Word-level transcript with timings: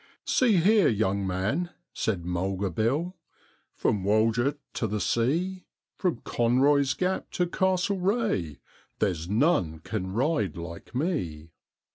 'See, 0.25 0.53
here, 0.57 0.87
young 0.87 1.27
man,' 1.27 1.69
said 1.93 2.25
Mulga 2.25 2.71
Bill, 2.71 3.15
'from 3.75 4.03
Walgett 4.03 4.57
to 4.73 4.87
the 4.87 4.99
sea, 4.99 5.67
From 5.95 6.21
Conroy's 6.23 6.95
Gap 6.95 7.29
to 7.33 7.45
Castlereagh, 7.45 8.55
there's 8.97 9.29
none 9.29 9.77
can 9.77 10.11
ride 10.11 10.57
like 10.57 10.95
me. 10.95 11.51